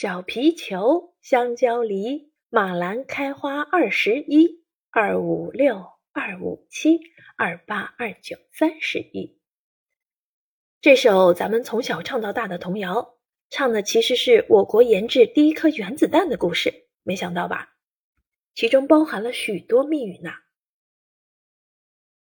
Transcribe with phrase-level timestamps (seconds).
[0.00, 7.00] 小皮球、香蕉梨、马兰开花二十一，二五六二五七
[7.36, 9.38] 二八二九三十一。
[10.80, 13.18] 这首咱们从小唱到大的童谣，
[13.50, 16.86] 唱的其实是我国研制第一颗原子弹的故事。
[17.02, 17.76] 没想到吧？
[18.54, 20.30] 其中包含了许多密语呢。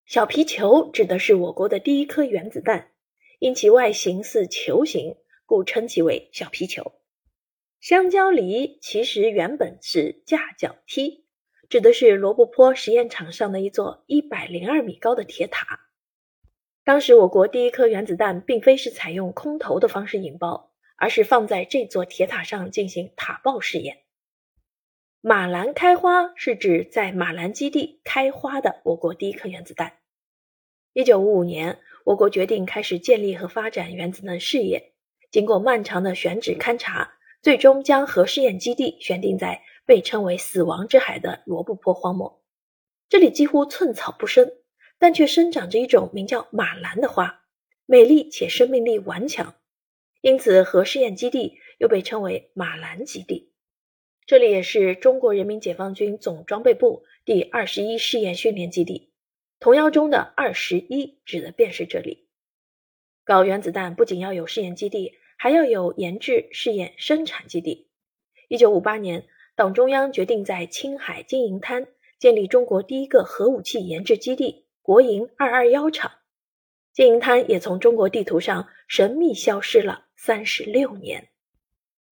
[0.05, 2.93] 小皮球指的是我国的第一颗原子弹，
[3.39, 6.93] 因其外形似球形，故称其为小皮球。
[7.79, 11.25] 香蕉梨其实原本是架脚梯，
[11.69, 15.81] 指的是罗布泊实验场上的一座一百零二米高的铁塔。
[16.83, 23.99] 当时我国第一颗原子弹并非是采用空投的方式引爆，而是放在这座铁塔上进行塔爆试验。
[25.21, 29.93] 马兰开花是指在马兰基地开花的我国第一颗原子弹。
[30.93, 34.93] 一九五五年，我国决定开始建立和发展原子能事业。
[35.29, 42.41] 经过漫长的选址勘察，最终将核试验基地选定在被称为“死亡之海”的罗布泊荒漠。
[43.09, 44.51] 这里几乎寸草不生，
[44.97, 47.45] 但却生长着一种名叫马兰的花，
[47.85, 49.55] 美丽且生命力顽强，
[50.21, 53.53] 因此核试验基地又被称为马兰基地。
[54.25, 59.13] 这里也是中国人民解放军总装备部第二十一试验训练基地。
[59.59, 62.27] 童谣中的“二十一”指的便是这里。
[63.23, 67.87] 搞原子弹不仅要有试验基地，还要有研制、试验、生产基地。
[68.49, 76.11] 一九五八年，党中央决定在青海金银滩建立中国第一个核武器研制基地——国营二二幺厂。
[76.91, 81.29] 金银滩也从中国地图上神秘消失了三十六年。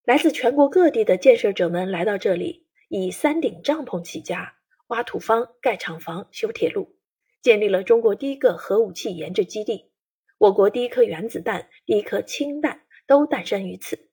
[0.03, 4.53] 来自全国各地的建设者们来到这里，以三顶帐篷起家，
[4.87, 6.95] 挖土方、盖厂房、修铁路。
[7.41, 9.91] 建立了中国第一个核武器研制基地，
[10.37, 14.09] 我国第一颗原子弹、第一颗氢弹都诞生于此，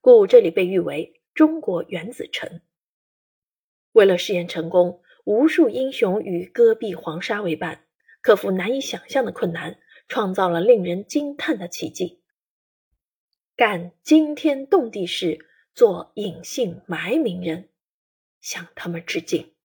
[0.00, 2.60] 故这里被誉为“中国原子城”。
[3.92, 7.86] 为了试验成功，无数英雄与戈壁黄沙为伴，
[8.20, 12.22] 克服难以想象的困难，创造了令人惊叹的奇迹，
[13.56, 17.70] 干惊天动地事，做隐姓埋名人，
[18.40, 19.55] 向他们致敬。